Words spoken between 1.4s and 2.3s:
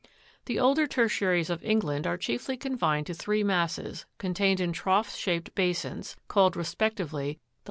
of England are